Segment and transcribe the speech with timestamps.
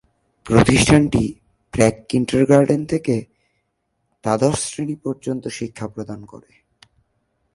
[0.45, 1.23] প্রতিষ্ঠানটি
[1.73, 3.15] প্রাক কিন্ডারগার্টেন থেকে
[4.23, 6.51] দ্বাদশ শ্রেণী পর্যন্ত শিক্ষা প্রদান করে।